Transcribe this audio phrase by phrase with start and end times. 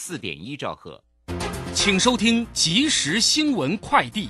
[0.00, 1.02] 四点一兆赫，
[1.74, 4.28] 请收听即时新闻快递。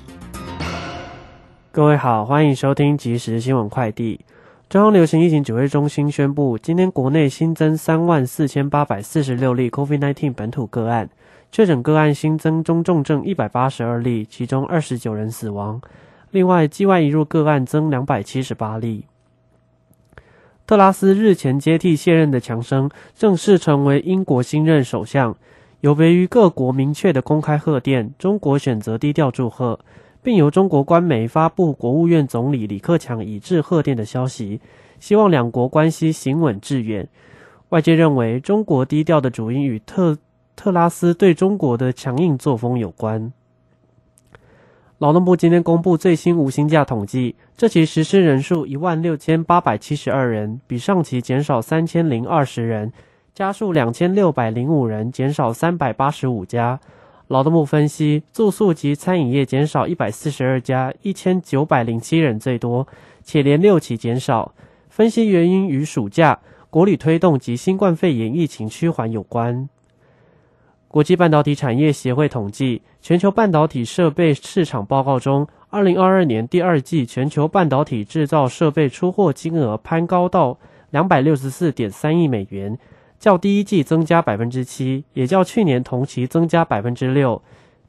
[1.71, 4.19] 各位好，欢迎收听即时新闻快递。
[4.71, 11.11] 中央流行疫情指挥中心宣布，今天国内新增三万四千八百四十六例 COVID-19 本土个案，
[11.53, 15.79] 确诊个案新增中重症一百八十二例，其中二十九人死亡。
[16.31, 19.05] 另外，境外移入个案增两百七十八例。
[20.67, 25.37] 特拉斯日前接替卸任的强生，正式成为英国新任首相。
[25.81, 29.79] 有别于各国明确的公开贺电，中国选择低调祝贺，
[30.21, 34.61] 并由中国官媒发布国务院总理李克强已致贺电的消息，
[34.99, 37.09] 希望两国关系行稳致远。
[37.69, 40.19] 外界认为，中国低调的主因与特
[40.57, 43.33] 特拉斯对中国的强硬作风有关。
[44.99, 52.93] 劳动部今天公布最新无薪假统计，这期实施人数一万六千八百七十二人，比上期减少三千零二十人，
[53.39, 56.81] 家数两千六百零五人，减少三百八十五家。
[57.29, 62.89] 劳动部分析，住宿及餐饮业减少一百四十二家，一千九百零七人最多，
[63.23, 64.53] 且连六起减少。
[64.89, 69.69] 分析原因与暑假、国旅推动及新冠肺炎疫情趋缓有关。
[70.89, 80.59] 国际半导体产业协会统计，全球半导体设备市场报告中，二零二二年第二季全球半导体制造设备出货金额攀高到
[80.91, 82.77] 两百六十四点三亿美元，
[83.19, 87.43] 较第一季增加百分之七，也较去年同期增加百分之六。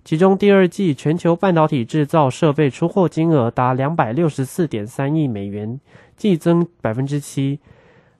[0.04, 5.80] 其中，第二季全球半导体制造设备出货金额达两百六十四点三亿美元，
[6.18, 7.60] 季增百分之七。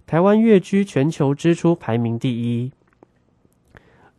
[0.06, 2.72] 台湾跃居全球支出排名第一。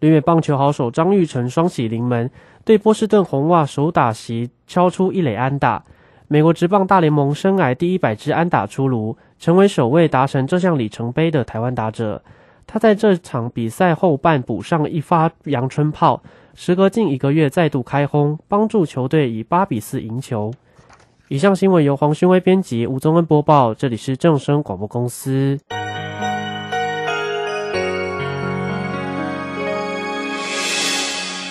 [0.00, 2.30] 旅美棒球好手张玉成双喜临门，
[2.64, 5.84] 对波士顿红袜首打席敲出一垒安打。
[6.26, 12.22] 美国职棒大联盟生涯第一百支安打出炉，成为首位达成这项里程碑的台湾打者。
[12.72, 16.22] 他在这场比赛后半补上一发阳春炮，
[16.54, 20.52] 时隔近一个月再度开轰，帮助球队以八比四赢球。
[21.26, 25.58] 以上新闻由黄勋威编辑，吴宗恩播报，这里是正声广播公司。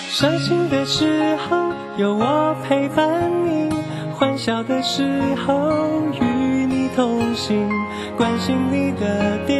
[0.08, 3.68] 伤心的时候有我陪伴你，
[4.14, 5.04] 欢笑的时
[5.34, 5.70] 候
[6.14, 6.24] 与
[6.64, 7.68] 你同行，
[8.16, 9.59] 关心你的点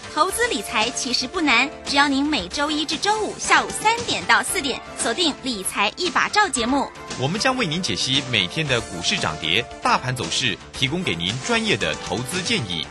[0.13, 12.85] 投资理财其实不难，只要您每周一至周五下午三点到四点锁定《理财一把照》节目，我们将为您解析每天的股市涨跌、大盘走势，提供给您专业的投资建议。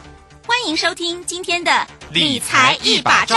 [0.47, 1.71] 欢迎收听今天的
[2.11, 3.37] 《理财一把照》。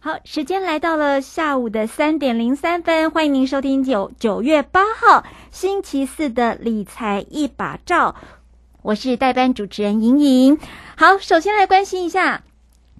[0.00, 8.14] 好，时间来到了下午的三点零三分，欢迎您收听九九月八号星期四的理财一把照，
[8.82, 10.56] 我是代班主持人莹莹。
[10.96, 12.42] 好，首先来关心一下。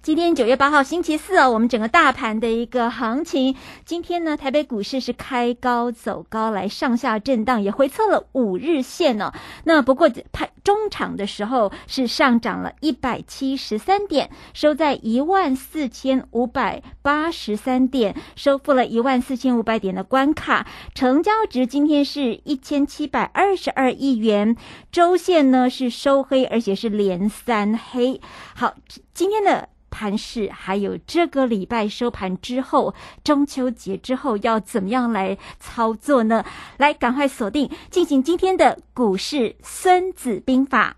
[0.09, 3.55] 今天九月八号星期四哦，我们整个大盘的一个行情，
[3.85, 9.31] 今天呢，台北股市是开高走高，来上下震荡，也回测了五日线哦。
[9.65, 20.67] 那不过盘中场的时候是上涨了一百七十三点，收在一万四千五百八十三点，收复了一万四千五百点的关卡。
[20.95, 24.57] 成交值今天是一千七百二十二亿元，
[24.91, 28.19] 周线呢是收黑，而且是连三黑。
[28.55, 28.75] 好，
[29.13, 29.69] 今天的。
[29.91, 32.95] 盘市还有这个礼拜收盘之后，
[33.25, 36.45] 中秋节之后要怎么样来操作呢？
[36.77, 40.97] 来，赶快锁定进行今天的股市孙子兵法。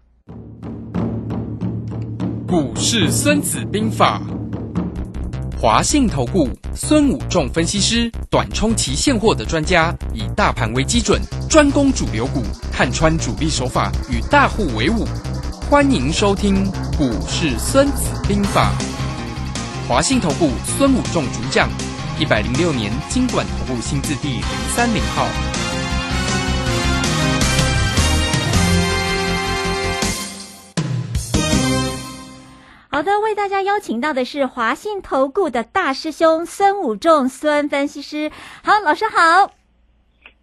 [2.46, 4.20] 股市孙子兵法，
[5.56, 15.04] 华信投顾孙武仲分析师，短冲期现货的专家，以大盘为基准，专攻主流股，看穿主力手法，与大户为伍。
[15.70, 16.66] 欢迎收听
[16.98, 18.72] 《股市孙子兵法》，
[19.88, 21.68] 华信投顾孙武仲主讲，
[22.18, 24.42] 一百零六年金管投顾新字第零
[24.74, 25.28] 三零号。
[32.88, 38.32] 好的，为大家邀请到的是华信投顾的大师兄孙武仲孙分析师。
[38.64, 39.52] 好，老师好。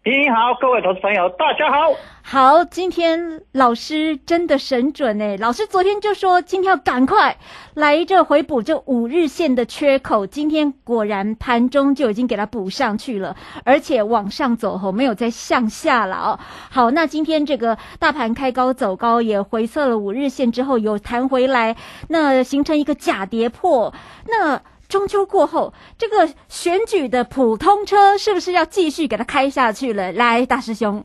[0.10, 1.94] 你好，各位投资朋友，大家好。
[2.22, 5.36] 好，今天老师真的神准哎！
[5.36, 7.36] 老师昨天就说今天要赶快
[7.74, 16.40] 来这回补这五日线的缺口，今天果然盘中就已经给它补上去了，而且往上走后没有再向下了哦。
[16.70, 21.76] 好，那今天这个大盘开高走高，也回测了五日线之后有弹回来，
[22.08, 23.94] 那形成一个假跌破，
[24.26, 24.62] 那。
[24.88, 30.12] 中秋过后，这个选举的普通车是不是要继续给它开下去了？
[30.14, 31.04] 来，大师兄。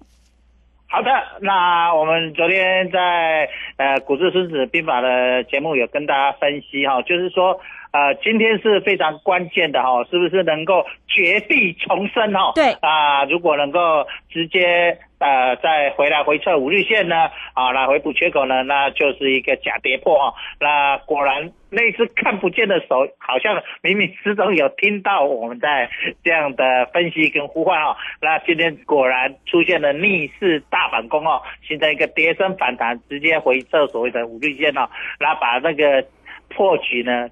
[0.88, 7.58] 好的，那我们昨天在呃《股市孙子兵法》的节目有跟大家分析哈，就是说
[7.92, 12.52] 呃今天是非常关键的哈，是不是能够绝地重生哈？
[12.54, 14.98] 对啊，如果能够直接。
[15.22, 20.34] 呃，再回来回测五日线呢，啊，来回补缺口呢，那就是一个假跌破啊。
[20.58, 25.88] 那果然那只看不见的手，好像冥冥之中有听到我们在
[26.24, 27.96] 这样的分析跟呼唤啊。
[28.20, 34.88] 那今天果然出现了逆势大反攻哦，形成一个跌升反弹，直接回测所谓的五日线哦，
[35.20, 36.04] 那把那个
[36.48, 37.28] 破局呢。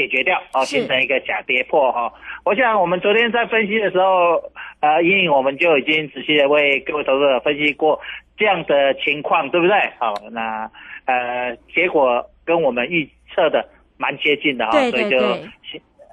[0.00, 2.10] 解决掉哦，形成一个假跌破哈。
[2.42, 4.42] 我想我们昨天在分析的时候，
[4.80, 8.00] 呃，因为我们就已经仔细的为各位投资者分析过
[8.38, 9.76] 这样的情况，对不对？
[9.98, 10.70] 好，那
[11.04, 13.62] 呃，结果跟我们预测的
[13.98, 15.18] 蛮接近的哈，所以就，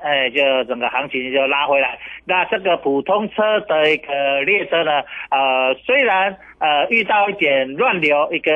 [0.04, 1.98] 哎，就整个行情就拉回来。
[2.26, 5.02] 那这个普通车的一个列车呢，
[5.32, 8.52] 呃，虽然呃遇到一点乱流一个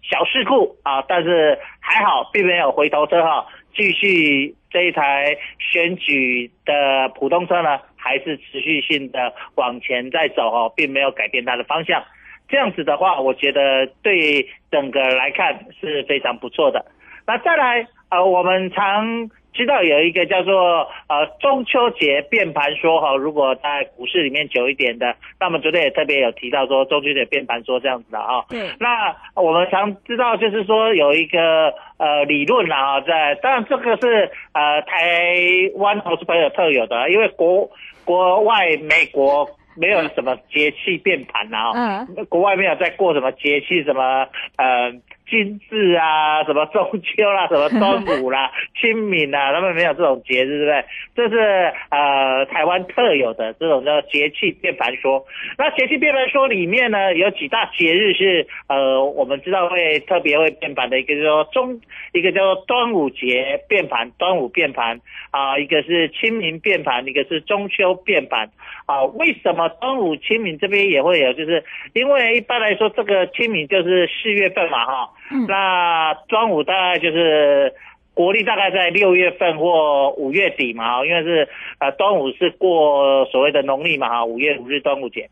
[0.00, 3.44] 小事故啊，但是还好，并没有回头车哈。
[3.74, 12.02] 继续这一台选举的普通车呢，还是持续性的往前在走哦，并没有改变它的方向。
[12.48, 16.84] 这样子的话，我觉得对整个来看是非常不错的。
[17.26, 19.30] 那再来，呃，我们常。
[19.52, 28.44] 知道有一个叫做呃中秋节变盘说哈，如果在股市里面久一点的，那么昨天也特别有提到说中秋节变盘说这样子的啊。
[28.48, 28.70] 对。
[28.80, 35.36] 那我们常知道就是说有一个呃理论啦哈，在当然这个是呃台
[35.76, 37.70] 湾投资朋友特有的，因为国
[38.04, 44.26] 国外美国没有什么节气变盘啊，嗯，国外没有在过什么节气什么
[44.56, 44.92] 呃。
[45.28, 50.84] 金日啊，什么中秋啦，什么端午啦， 清明啦，他们没有这种节日，对不对？
[51.14, 55.24] 这是呃台湾特有的这种叫节气变盘说。
[55.56, 61.80] 那节气变盘说里面呢，有几大节日是呃我们知道会特别会变盘的，一个叫做中，
[62.12, 68.50] 一个叫做端午节变盘，端午变盘啊，一个是清明变盘，一个是中秋变盘
[68.86, 69.04] 啊。
[69.04, 71.32] 为什么端午、清明这边也会有？
[71.32, 71.64] 就是
[71.94, 75.10] 因为一般来说，这个清明就是四月份嘛，哈。
[75.48, 77.72] 那端午大概就是
[78.14, 81.48] 国历大概在六月份或五月底嘛，因为是
[81.78, 85.30] 呃端午是过所谓的农历嘛哈，五月五日端午节。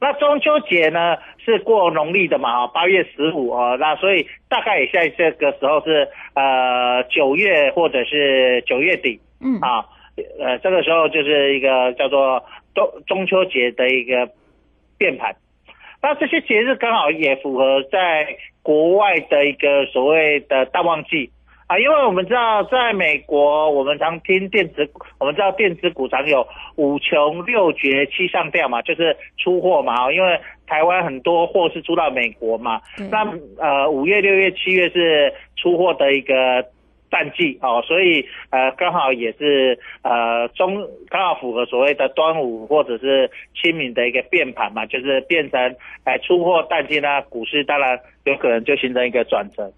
[0.00, 9.84] 那中秋节呢是过农历的嘛哈，八月十五啊，那所以大概也在这个时候是呃九月或者是九月底，嗯啊，
[10.38, 12.44] 呃这个时候就是一个叫做
[12.74, 14.30] 中中秋节的一个
[14.96, 15.34] 变盘。
[16.04, 21.30] 那这些节日刚好也符合在国外的一个所谓的大旺季
[21.66, 24.86] 啊，因为我们知道在美国，我们常听电子，
[25.18, 26.46] 我们知道电子股常有
[26.76, 36.66] 五穷六绝七上吊嘛，就是出货嘛因为台湾很多货是出到美国嘛，那呃五月、六月、七月是出货的一个。
[37.14, 49.70] 淡季哦，所以呃刚好也是呃中刚好符合所谓的端午或者是清明的一个变盘嘛，就是变成哎出货淡季呢，股市当然有可能就形成一个转折。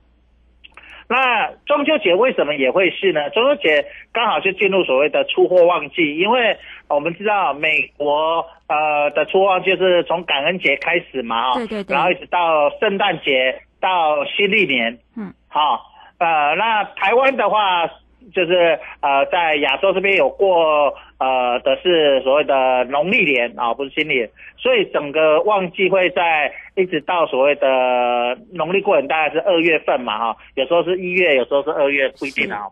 [1.08, 3.28] 那中秋节为什么也会是呢？
[3.30, 6.56] 中秋节刚好就进入所谓的出货旺季，因为
[6.88, 15.92] 我们知道美国呃的出货就是从感恩节开始嘛，对对对，然后一直到圣诞节到新历年，嗯，好。
[16.18, 17.86] 呃，那台湾的话，
[18.34, 32.62] 就是呃，在亚洲这边有过呃的是所谓的农历年啊，不是新年，所以整个旺季会在一直到所谓的农历过年，大概是二月份嘛，哈，有时候是一月，有时候是二月，不一定啊。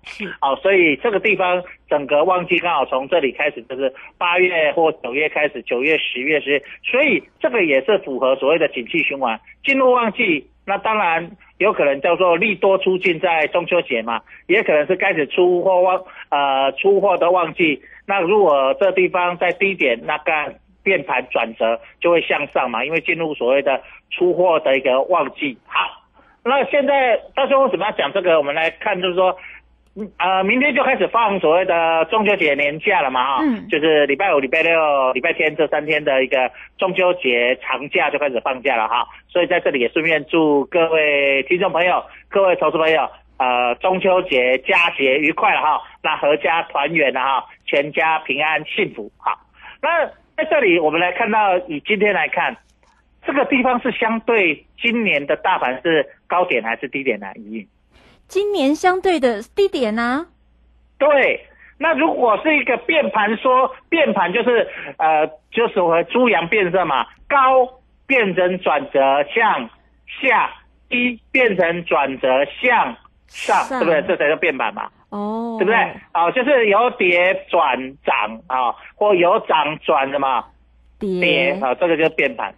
[0.40, 10.48] 好，所以这个地方整个旺季刚好从这里开始，就是八月或九月开始，九月、十月十月，所以这个也是符合所谓的景气循环，进入旺季。
[10.66, 17.80] 那当然有可能叫做利多出尽在中秋节嘛，也可能是开始出货旺，呃，出货的旺季。
[18.06, 23.80] 那如果这地方在低点，那个变盘转折就会向上嘛，因为进入所谓的
[24.10, 25.56] 出货的一个旺季。
[25.66, 26.02] 好，
[26.44, 28.36] 那现在到时候为什么要讲这个？
[28.38, 29.36] 我们来看，就是说。
[29.96, 43.08] 嗯呃，明天就开始放所谓的中秋节年假了嘛，哈、嗯就是礼拜五、礼拜六、礼拜天这三天的一个中秋节长假就开始放假了哈，所以在这里也顺便祝各位听众朋友、各位投资朋友，
[43.38, 49.38] 呃，中秋节佳节愉快了哈，那阖家团圆了哈，全家平安幸福哈。
[49.80, 52.56] 那在这里我们来看到，以今天来看，
[53.24, 57.28] 这个地方是相对今年的大盘是高点还是低点呢？
[57.36, 57.64] 一
[58.28, 60.26] 今年相对的低点啊，
[60.98, 61.46] 对，
[61.78, 67.68] 那如果是一个变盘说，变盘就是呃，就是我猪羊变色嘛，高
[68.06, 69.00] 变成转折
[69.34, 69.68] 向
[70.20, 70.50] 下，
[70.88, 72.28] 低变成转折
[72.60, 74.02] 向上，上对不对？
[74.02, 75.76] 这才叫变盘嘛，哦，对不对？
[76.12, 80.44] 啊、就是由跌转涨啊，或由涨转什么
[80.98, 82.54] 跌跌啊，这个就是变盘。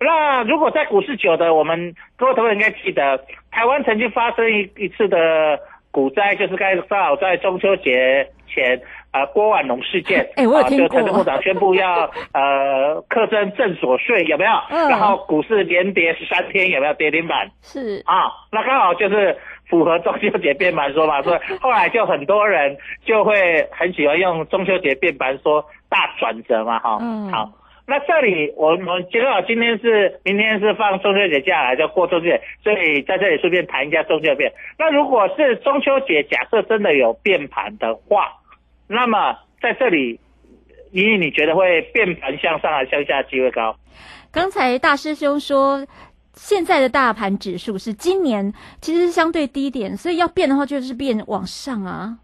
[0.00, 5.58] 那如果在股市久的，我们各位同学应该记得，台湾曾经发生一一次的
[5.90, 10.20] 股灾，就是该刚好在中秋节前，呃，郭万龙事件。
[10.36, 14.52] 哎我有啊听过就财政部长宣布要呃课征正所税，有没有？
[14.70, 17.50] 嗯然后股市连跌十三天，有没有跌停板？
[17.62, 19.36] 是啊，那刚好就是
[19.68, 27.50] 符合中秋节变盘说嘛，所以后来就很多人就会很喜欢用中秋节变盘说大转折嘛，哈、嗯好。
[27.90, 34.52] 那这里我们正好今天是明天是放中秋节假来，就过中秋节，所以在这里顺便谈一下中秋节。
[34.78, 38.26] 那如果是中秋节，假设真的有变盘的话，
[38.86, 40.20] 那么在这里，
[40.92, 43.74] 莹莹你觉得会变盘向上还是向下机会高？
[44.30, 45.86] 刚才大师兄说，
[46.34, 48.52] 现在的大盘指数是今年
[48.82, 52.18] 其实是相对低点，所以要变的话就是变往上啊。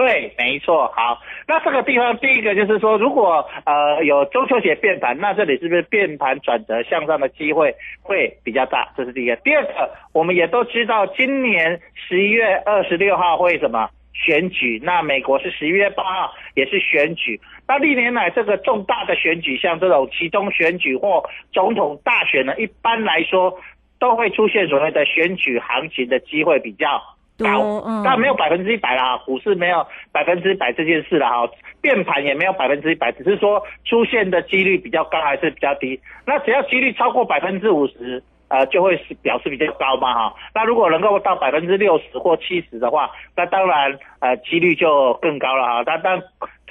[0.00, 0.90] 对，没错。
[0.96, 8.88] 好，那这个地方第一个就是说，如果呃有中秋节变盘，那这里是不是变盘转折向上的机会会比较大？
[8.96, 9.36] 这是第一个。
[9.36, 14.80] 第二个，我们也都知道，今年十一月二十六号会什么选举？
[14.82, 17.38] 那美国是十一月八号也是选举。
[17.68, 23.54] 那历年来这个重大的选举，像这种其中选举或总统大选呢，一般来说
[23.98, 27.02] 都会出现所谓的选举行情的机会比较
[27.42, 36.00] 高但没有百分之一百啦，股市没有百分之一百这件事啦哈，变盘也没有百分之一百，只是说出现的几率比较高还是比较低。
[36.26, 40.34] 那只要几率超过百分之五十，呃，就会是表示比较高嘛哈。
[40.54, 45.82] 那如果能够到百分之六十或七十的话，那当然呃几率就更高了哈。
[45.84, 46.20] 但但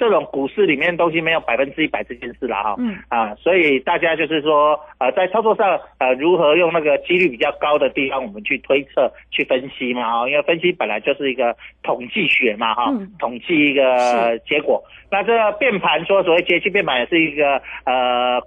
[0.00, 2.74] 这种股市里面东西没有百分之一百这件事了哈。
[2.78, 14.82] 嗯啊，所以大家就是说，呃，在操作上，呃，如何用那个几率比较高的地方，我们去推测、去分析嘛，哈，因为分析本来就是一个统计学嘛，哈、嗯统计一个是结果。
[15.10, 18.40] 那这个变盘说所谓节气变盘也是一个呃，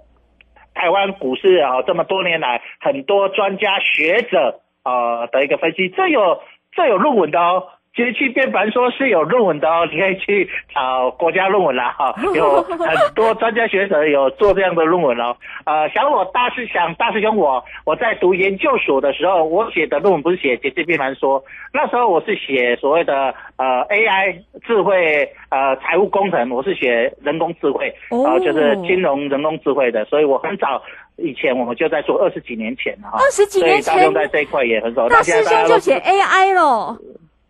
[0.74, 6.40] 台湾股市啊、这么多年来很多专家学者呃的一个分析，这有
[6.72, 7.68] 这有论文的哦。
[7.94, 15.36] 节气变盘说是有论文的哦，你可以去找国家论文啦哈， 有很多专家学者有做这样的论文哦。
[15.64, 30.82] 呃，想我大师想大师兄我我在读研究所的时候，我写的论文不是写节气变盘说，那时候我是写所谓的呃 AI 智慧呃财务工程，我是写人工智慧，然呃就是金融人工智慧的，所以我很早
[31.16, 35.08] 以前我们就在做二十几年前哈，二十几年所以大家前，在这一块也很少。
[35.08, 36.98] 大师兄就写 AI 咯。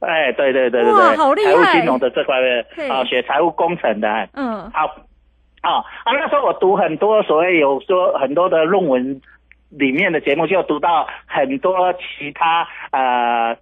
[0.05, 4.71] 哎，对对对对对，好厉害财务金融的这块对的啊，学财务工程的，嗯。
[4.71, 4.87] 好，
[5.63, 9.21] 啊啊，那时候我读很多所谓有说很多的论文
[9.71, 13.57] 里面的节目，就读到很多其他呃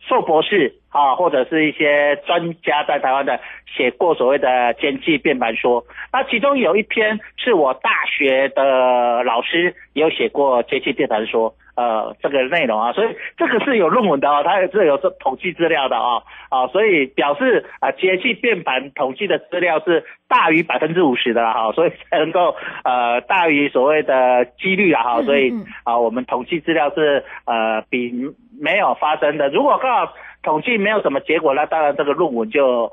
[0.00, 3.40] 硕博士啊，或者是一些专家在台湾的
[3.76, 11.54] 写过所谓的经济变盘说，那其中有一篇是我大学的老师也有写过经济变盘说。
[11.76, 28.10] 呃，这个内容啊，所以这个是有论文的哦，它也是有这统计资料的哦，啊，所以表示啊，节气变盘统计的资料是大于百分之五十的啦哈，所以才能够呃大于所谓的几率啊哈，嗯所以嗯啊，我们统计资料是呃比
[28.58, 32.90] 没有发生的，如果刚好统计没有什么结果，那当然这个论文就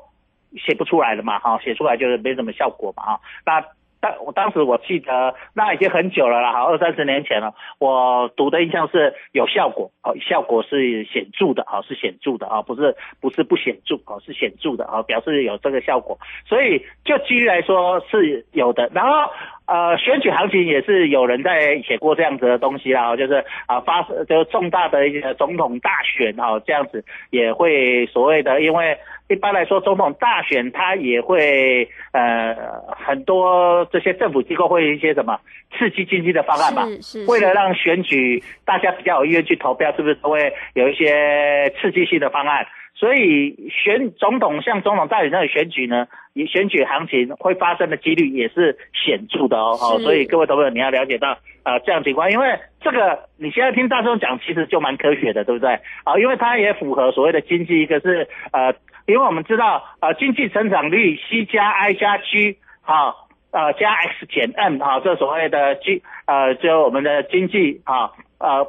[0.58, 3.64] 写不出来了嘛哈，写出来就是没什么效果嘛哈，那。
[4.04, 7.54] 当我当时我记得那已经很久了啦，好，二三十年前了。
[7.78, 16.18] 我读的印象是有效果，哦，效果是显著的，哦，是显著的啊，不是不是不显著，哦，是显著的啊，表示有这个效果。
[16.46, 18.90] 所以就几率来说是有的。
[18.92, 19.32] 然后
[19.66, 32.54] 呃，选举行情也是有人在写过这样子的东西啦，就是啊发就是重大的一些总统大选哈，这样子也会所谓的，因为一般来说总统大选它也会呃
[32.88, 35.40] 很多这些政府机构会一些什么
[35.78, 42.66] 刺激经济的方案嘛，是是为了让选举大家比较有意愿去投票，是不是都会有一些刺激性的方案？
[43.04, 49.76] 所以选总统像总统大选那个选举呢，以选举行情会发生的几率也是显著的哦。
[49.78, 55.74] 哦，所以各位投朋友你要了解到呃这样情况，因为这个你现在听大众讲，其实就蛮科学的，对不对？
[56.04, 68.66] 啊，因为它也符合所谓的经济，一个是呃，因为我们知道呃经济成长率 C 加 I 加 G 好、呃加 X 减 N 哈、这所谓的 G 呃就我们的经济啊呃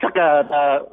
[0.00, 0.88] 这个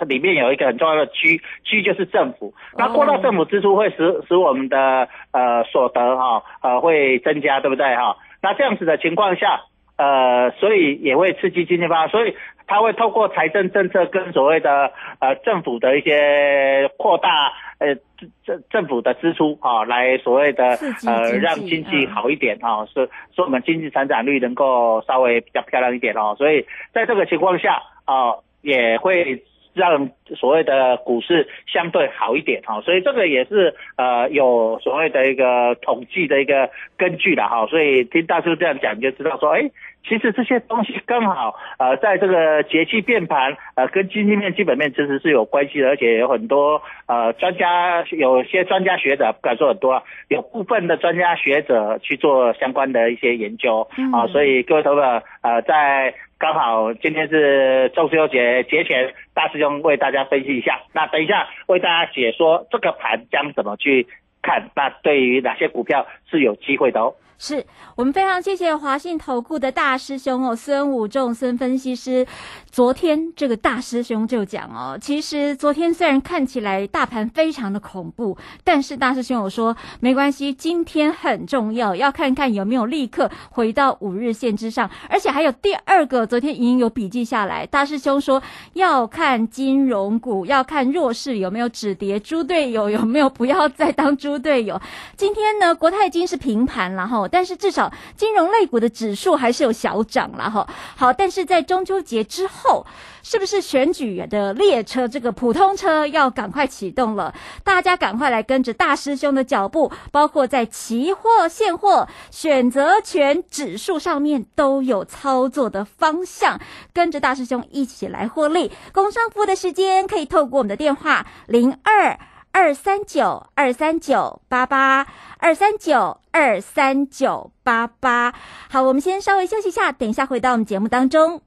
[0.00, 0.06] 的。
[0.16, 2.54] 里面有一个很重要的 G，G 就是政府。
[2.78, 8.16] 那扩大政府支出会使使我们的呃所得哈呃会增加，对不对哈？
[8.40, 9.60] 那这样子的情况下，
[9.98, 12.34] 呃，所以也会刺激经济发展，所以
[12.66, 26.34] 它会透过财政政策跟所谓的呃政府的一些扩大呃政政政府的支出啊，来所谓的呃让经济嗯好一点啊，是说我们经济成长率能够稍微比较漂亮一点哦。
[26.38, 29.42] 所以在这个情况下啊，也会。
[29.76, 39.70] 让所谓的股市相对好一点哈，所以这个也是呃有所谓的一个统计的一个根据的哈，所以听大叔这样讲，就知道说，哎，
[40.08, 55.02] 其实这些东西刚好呃在这个节气变盘呃跟经济面基本面其实是有关系的，而且有很多呃专家有些专家学者不敢说很多，有部分的专家学者去做相关的一些研究啊，所以各位投友
[55.42, 56.14] 呃在。
[56.38, 60.82] 刚好今天是中秋节节前，大师兄为大家分析一下。
[60.92, 64.06] 那等一下为大家解说这个盘将怎么去
[64.42, 67.14] 看，那对于哪些股票是有机会的哦。
[67.38, 67.66] 是
[67.96, 72.26] 我们非常谢谢华信投顾的大师兄哦，孙武仲孙分析师。
[72.70, 94.80] 昨天这个大师兄就讲哦，其实昨天虽然看起来大盘非常的恐怖，但是大师兄有说没关系，今天很重要，要看看有没有立刻回到五日线之上，而且还有第二个，昨天已经有笔记下来，大师兄说要看金融股，要看弱势有没有止跌，猪队友有没有不要再当猪队友。
[95.16, 100.66] 今天呢，国泰经是平盘了哈，但是至少金融类股的指数还是有小涨了哈。
[100.96, 102.84] 好，但是在中秋节之后，
[103.22, 107.34] 是不是选举的列车这个普通车要赶快启动了？
[107.62, 116.60] 大家赶快来跟着大师兄的脚步，包括在期货、现货、选择权指数上面都有操作的方向，
[116.92, 118.72] 跟着大师兄一起来获利。
[118.92, 122.18] 工商服务的时间可以透过我们的电话零二。
[122.58, 128.32] 二三九二三九八八二三九二三九八八。
[128.70, 131.42] 好，我们先稍微休息一下，等一下回到我们节目当中。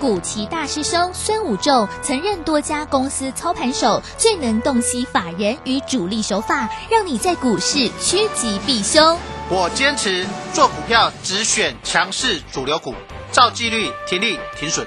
[0.00, 9.18] 古奇大师兄孙武仲曾任多家公司操盘手，最能洞悉法人与主力手法，让你在股市趋吉避凶。
[9.48, 12.94] 我坚持做股票只选强势主流股，
[13.32, 14.86] 照纪律停利停损。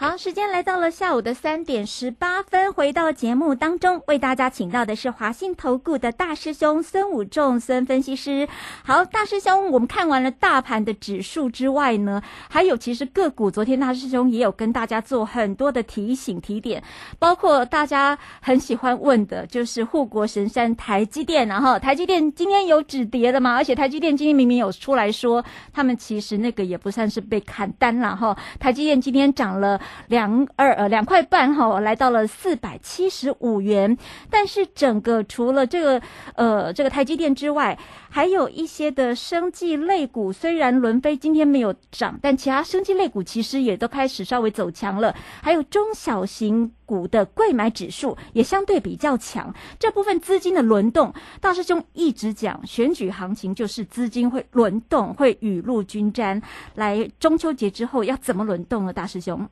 [0.00, 8.48] 好，时间来到了下午的三点十八分，回到节目当中，为大家请到的是华信投顾的大师兄孙武仲孙分析师。
[8.82, 16.82] 好，大师兄，我们看完了大盘的指数之外呢，还有其实个股，昨天大师兄也有跟大家做很多的提醒提点，
[17.18, 23.54] 包括大家很喜欢问的，就是护国神山台积电，然后台积电今天有止跌了嘛？
[23.54, 28.34] 而且台积电今天明明有出来说，他们其实那个也不算是被砍单了哈。
[28.58, 29.78] 台积电今天涨了。
[30.08, 33.96] 两二呃两块半哈，来到了四百七十五元。
[34.28, 36.02] 但是整个除了这个
[36.34, 45.14] 呃这个台积电之外，还有一些的生技类股，虽然伦飞今天没有涨，但其他生技类股其实也都开始稍微走强了。
[45.42, 49.54] 还有中小型股的贵买指数也相对比较强。
[49.78, 56.40] 这部分资金的轮动，大师兄一直讲，选举行情就是资金会轮动，会雨露均沾。
[56.74, 58.92] 来中秋节之后要怎么轮动呢？
[58.92, 59.48] 大师兄？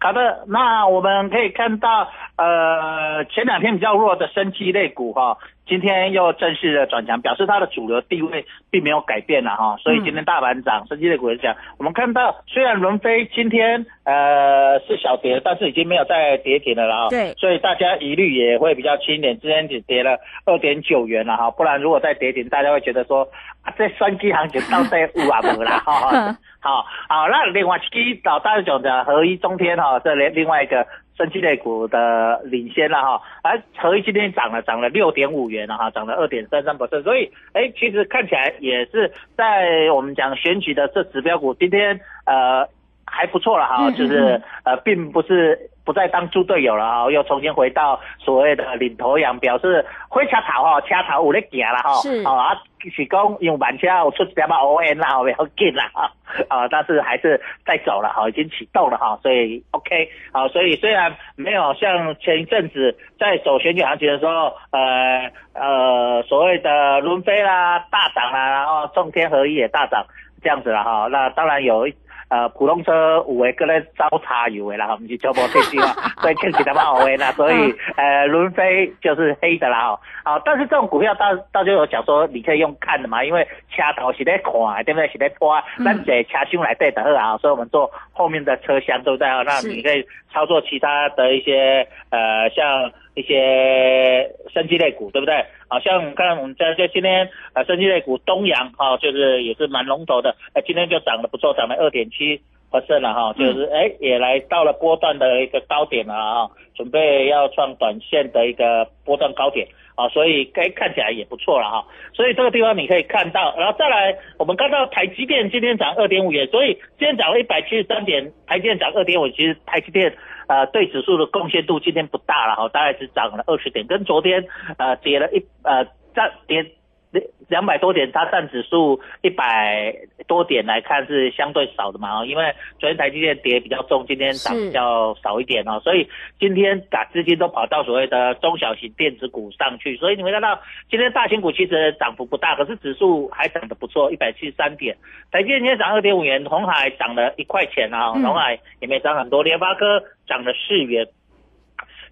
[0.00, 5.36] 好的，那我们可以看到，呃，前两天比较弱的生机类股哈、
[5.68, 9.76] 今天又正式的转强，表示它的主流地位并没有改变了哈。
[9.76, 11.54] 所以今天大盘涨，升级类股也涨。
[11.78, 17.08] 我们看到虽然伦飞今天呃是小跌，但是已经没有再跌停了啦。
[17.10, 19.38] 对，所以大家疑虑也会比较轻一点。
[19.38, 23.28] 之前只跌了二点九元了哈，不然如果再跌停，大家会觉得说
[23.62, 26.36] 啊，这三基行情到底有啊无啦哈。
[26.60, 30.84] 好好，那另外一老大讲的合一中天哈，这另另外一个
[31.18, 36.78] 升级类股的领先了哈，而合一今天涨了，涨了六点五元了哈，涨了二点三三。
[36.78, 42.64] 百分，所以哎，其实看起来也是在我们讲选举的这指标股，今天呃
[43.04, 52.60] 还不错了哈，就是呃并不是不再当猪队友了哈，又重新回到所谓的领头羊，表示会车头哈，车头有咧行了哈，是啊。
[52.94, 56.12] 是讲用慢车有出点嘛 O N 啦，不要紧啦啊，
[56.48, 70.04] 啊，但是还是在走了哈，已经启动了哈，所以 OK 好，所以虽然没有像前一阵子在走选举行情的时候，呃呃所谓的轮飞啦大涨啦，然后中天合一也大涨
[70.40, 71.88] 这样子了哈，那当然有。
[72.28, 72.92] 呃，普通车
[73.26, 84.52] 有诶，搁咧招茶油诶啦，毋是全部退休啊， 所以看起来蛮好诶啦，所以呃，轮飞就是黑的啦哦，好，但是这种股票大大家有讲说，你可以用看的嘛，因为车头是在看，
[84.84, 85.08] 对不对？
[85.08, 89.42] 是在拖，咱坐车厢来对的好啊，所以我们做后面的车厢，对不对啊？
[89.46, 92.92] 那你可以操作其他的一些呃，像。
[93.18, 95.34] 一些升级类股，对不对？
[95.66, 120.14] 好像看我们在在今天呃，升级类股东阳哈，就是也是蛮龙头的，哎，今天就涨得不错，涨了二点七 percent 了哈，就是哎也来到了波段的一个高点了啊，准备要创短线的一个波段高点啊，所以该看起来也不错了哈，所以这个地方你可以看到，然后再来我们看到台积电今天涨二点五元，所以今天涨了一百七十三点，台积电涨二点五，其实台积电。
[120.48, 124.44] 呃，对指数的贡献度今天不大了哈，大概是涨了二十点，跟昨天
[124.78, 125.84] 呃跌了一呃
[126.14, 126.64] 占跌
[127.10, 129.94] 两两百多点，它占指数一百
[130.26, 144.96] 多点来看是相对少的嘛因为昨天台积电跌比较重，今天涨比较少一点哦，所以今天把资金都跑到所谓的中小型电子股上去，所以你会看到今天大型股其实涨幅不大，可是指数还涨得不错，一百七十三点，
[145.30, 150.02] 台积电今天涨二点五元，红海涨了一块钱啊，红海也没涨很多，联发科。
[150.28, 151.08] 涨了四元，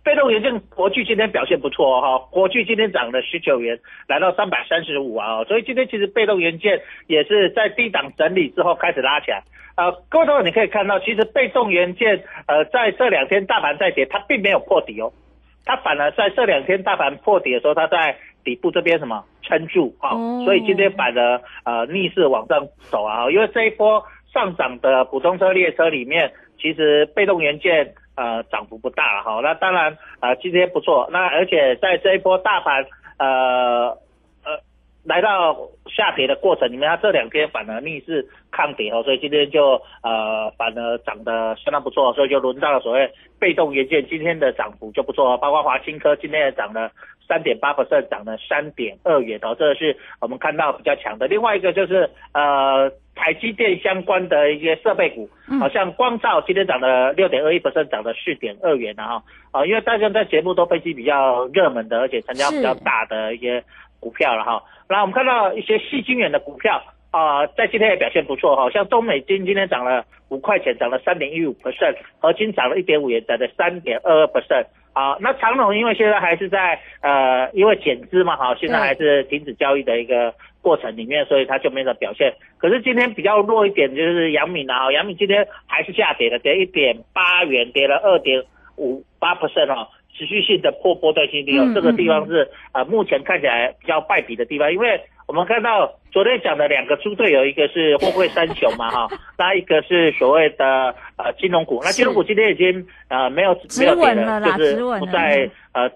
[0.07, 9.43] 被动元件国巨今天表现不错哈，国巨今天涨了十九元，来到三百三十五啊，所以今天其实被动元件也是在低档整理之后开始拉起来。
[9.75, 15.13] 呃，各位朋友你可以看到，其实被动元件呃在这两天大盘在跌，它并没有破底哦，
[15.65, 20.11] 它反而在这两天大盘破底的时候，它在底部这边什么撑住啊，
[20.45, 24.01] 所以今天反而呃逆势往上走啊，因为这一波
[24.33, 27.93] 上涨的普通车列车里面，其实被动元件。
[28.17, 32.85] 呃，涨幅不大哈，那当然呃今天不错，那而且在这一波大盘
[33.19, 33.91] 呃
[34.43, 34.59] 呃
[35.05, 35.55] 来到
[35.87, 46.91] 下跌的过程里面，它这两天反而逆势抗跌哦，所以今天就呃反而涨得相当不错，所以就轮到了所谓被动元件今天的涨幅就不错，包括华新科今天也涨了
[47.29, 51.27] 三点八 percent，涨了三点二元哦，这是我们看到比较强的。
[51.27, 52.91] 另外一个就是呃。
[53.19, 55.27] 台积电相关的一些设备股，
[55.59, 63.65] 好像光照今天涨了六点二一涨了四点二元的哈，啊，因为大家在节目都分析比较热门的，而且成交比较大的一些
[63.99, 64.63] 股票了哈。
[64.87, 74.67] 那我们看到一些细晶圆的股票啊，在今天也表现不错哈，像中美金今天涨了五块钱，涨了三点一五 percent，合金涨了一点五元，涨了三点二二 percent。
[74.93, 82.35] 啊，那长隆因为现在还是在呃，因为减资嘛，哈，现在还是停止交易的一个过程里面，所以它就没什么表现。
[82.59, 88.43] 可是今天比较弱一点就是杨敏啊，杨敏今天还是下跌的，跌一点八元，跌了二点
[88.77, 95.01] 五八 percent 哦，持续性的破波段新低哦，这个地方是呃目前看起来比较败笔的地方，因为。
[95.29, 101.79] 我们看到昨天讲的两个猪队友，一个是货柜三雄嘛，哈， 那一个是所谓的呃金融股。
[101.85, 105.91] 那金融股今天已经呃没有没有跌了，就是不再呃，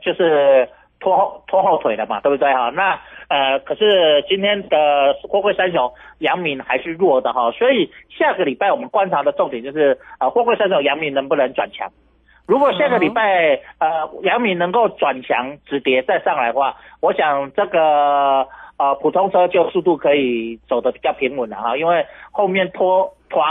[0.00, 0.68] 就是
[1.00, 2.70] 拖后拖后腿了嘛，对不对哈？
[2.70, 11.90] 那呃，可是今天的货柜三雄阳明还是弱的哈，所以下个礼拜我们观察的重点就是呃货柜三雄阳明能不能转强。
[12.46, 18.46] 如果下个礼拜呃杨敏能够转强止跌再上来的话，我想这个
[18.78, 23.42] 呃普通车就速度可以走得比较平稳了哈，因为后面拖拖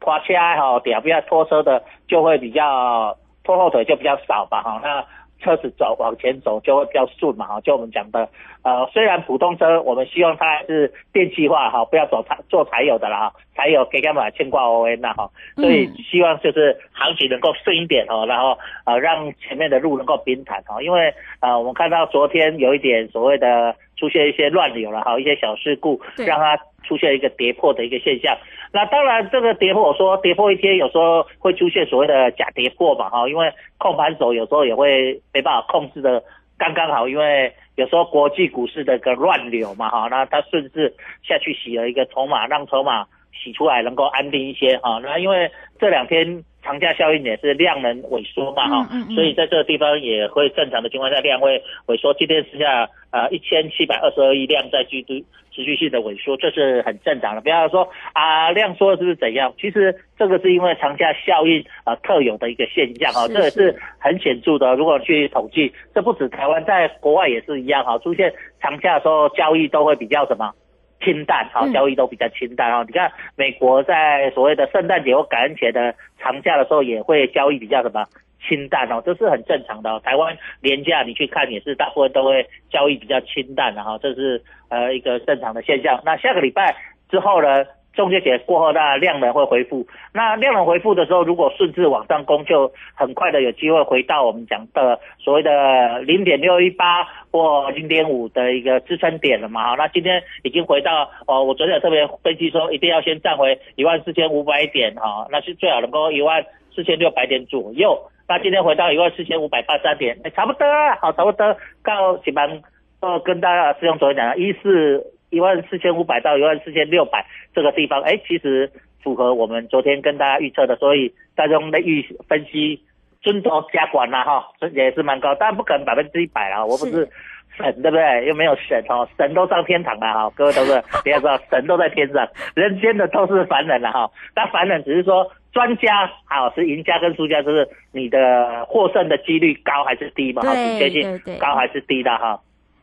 [0.00, 4.80] 拖车哈，底下不要拖车的就会比较拖后腿就比较少吧哈。
[4.82, 5.04] 那
[5.40, 7.60] 车子走往前走就会比较顺嘛哈。
[7.60, 8.28] 就我们讲的，
[8.62, 26.56] 呃，虽然普通车我们希望它是电气化哈，不要走柴做柴油的了哈，柴油给干嘛牵挂 O N 呐哈，所以希望就是行情能够顺一点哦，然后呃让前面的路能够平坦哈，因为呃我们看到昨天有一点所谓的出现一些乱流了哈，一些小事故对让它
[26.86, 28.36] 出现一个跌破的一个现象。
[28.72, 36.22] 那当然，这个跌破，我说跌破一天，有时候会出现所谓的假跌破嘛，哈，因为控盘手有时候也会没办法控制的
[36.56, 40.94] 刚刚好，因为有时候国际股市的一个乱流嘛，哈，那它顺势
[41.26, 45.00] 下去洗了一个筹码，让筹码洗出来能够安定一些哈。
[45.02, 52.12] 那因为这两天长假效应也是量能萎缩嘛，哈、嗯嗯嗯所以在这个地方也会正常的情况下量会萎缩。
[52.14, 55.14] 今天剩下呃一千七百二十二亿量在居度
[55.50, 57.40] 持续性的萎缩，这是很正常的。
[57.40, 59.52] 不要说啊量缩是不是怎样？
[59.58, 64.74] 其实这个是因为长假效应呃特有的一个现象啊，是这也是是很显著的。
[64.76, 70.52] 如果去统计，这不止台湾，在国外也是一样哈，出现长假的时候交易都会比较什么？
[71.00, 72.84] 清淡，好，嗯交易都比较清淡哦。
[72.84, 78.04] 你看，美国在所谓的圣诞节或感恩节的长假的时候，也会交易比较什么
[78.46, 86.00] 清淡哦，这是很正常的、台湾廉价你去看也是大部分都会交易比较清淡的哈、这是呃一个正常的现象。
[86.04, 86.76] 那下个礼拜
[87.10, 87.64] 之后呢？
[87.94, 89.84] 中秋节过后，那量能会恢复。
[90.12, 99.70] 那量能恢复的时候，如果顺势往上攻，就很快的有机会回到我们讲的所谓的零点六一八或零点五的一个支撑点了嘛。
[99.70, 106.44] 好，那今天已经回到哦，我昨天特别分析说，一定要先站回一万四千五百点哈、那是最好能够一万
[106.78, 107.98] 四千六百点左右。
[108.28, 111.56] 那今天回到一万四千五百八十三点，哎，差不多啊，好，差不多。
[111.82, 112.62] 告基本上
[113.00, 118.70] 呃，跟大家师兄昨天讲的，一四一万四千五百到一万四千六百这个地方，哎，其实
[119.02, 122.80] 符合我们昨天跟大家预测的，所以大众的预分析
[123.22, 127.08] 尊重加管啦哈，这也是蛮高，但不可能百分之一百啊，我不是
[127.56, 128.26] 神对不对？
[128.26, 134.08] 又没有神哦，神都上天堂了哈，各位都是不要知道，神都在天上，人间的都是凡人了哈。
[134.34, 140.42] 但凡人只是说专家啊，是赢家跟输家，就是你的获胜的几率高还是低嘛？
[140.42, 142.40] 哈，对警戒对对性高还是低的哈？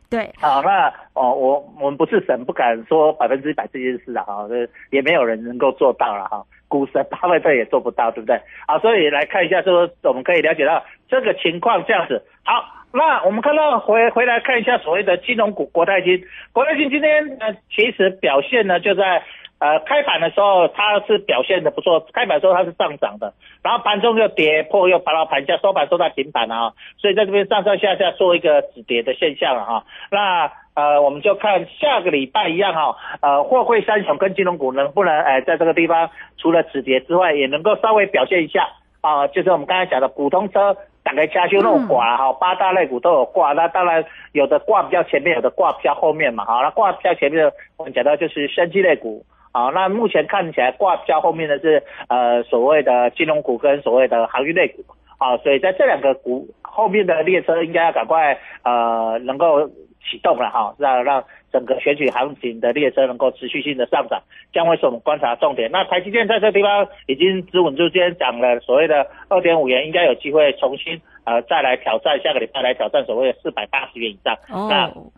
[0.08, 6.44] 对，好，那哦，我我们不是神，不敢说百分之百这件事啊，哈，这也没有人能够做到了哈。
[6.68, 8.40] 股神巴菲特也做不到，对不对？
[8.66, 12.24] 好，所以来看一下，说我们可以了解到这个情况这样子。
[12.44, 19.22] 好，那我们看到回回来看一下所谓的金融股国泰金，国泰金今天呃其实表现呢就在
[19.58, 29.84] 呃开盘的时候它是表现的不错，开盘的时候它是上涨的，然后盘中又跌破又爬到盘下，收盘收在平盘了啊，所以在这边上上下下做一个止跌的现象了哈。
[30.10, 38.68] 那呃，我们就看下个礼拜一样哈，呃，货柜三雄跟金融股能不能哎、在这个地方除了止跌之外，也能够稍微表现一下
[39.00, 40.76] 啊、就是我们刚才讲的普通车。
[41.06, 49.24] 打开加修那种挂哈，八大类股都有挂，那当然有的挂比较前面，有的挂比较后面嘛，好，那挂比较前面的我们讲到就是生机类股，
[49.56, 54.84] 好，那目前看起来挂比较后面的是呃所谓的金融股跟所谓的航运类股，
[55.16, 59.66] 啊，所以在这两个股后面的列车应该要赶快呃能够
[60.04, 64.20] 启动了哈，让让整个选举行情的列车能够持续性的上涨，
[64.52, 65.70] 将会是我们观察重点。
[65.70, 74.36] 那台积电在这地方已经止稳住，今天涨了所谓的二点五元，应该有机会重新呃再来挑战，下个礼拜来挑战所谓的四百八十元以上。
[74.68, 75.10] 那哦。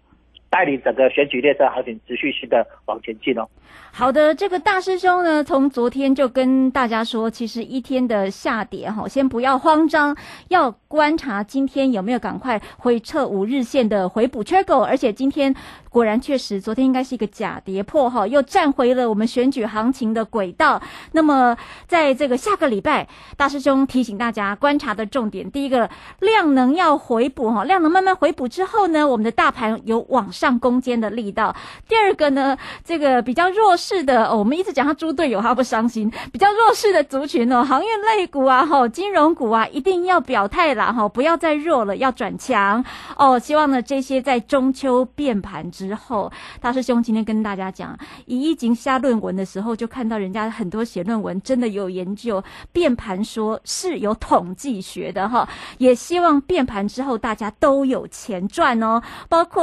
[0.51, 3.47] 带领整个选举列车行情持续性的往前进哦。
[3.91, 10.17] 好的，这个大师兄呢，从昨天就跟大家说，其实一天的下跌哈，先不要慌张，
[10.49, 15.55] 要观察今天有没有赶快回撤五日线的回补缺口，而且今天
[15.91, 20.81] 果然确实，昨天应该是一个假跌破哈，又站回了我们选举行情的轨道。
[21.13, 25.89] 那么在这个下个礼拜，大师兄提醒大家观察的重点，第一个
[26.21, 31.55] 量能要回补哈，量能慢慢回补之后呢，我们的大盘有往上攻坚的力道。
[31.89, 36.11] 第二个呢，这个比较弱势的，哦、我们一直讲他猪队友，他不伤心。
[36.33, 42.85] 比较弱势的族群哦，航运类股啊，哈，金融股啊，一定要表态啦，哈，不要再弱了，要转强
[43.17, 43.39] 哦。
[43.39, 59.57] 希望呢，这些在中秋变盘之后，大师兄今天跟大家讲，以一经下论文的时候，就看到人家很多写论文真的有研究变盘，说是有统计学的哈，也希望变盘之后大家都有钱赚哦，包括。